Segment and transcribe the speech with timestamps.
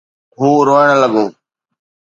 [0.39, 1.25] هو روئڻ لڳو.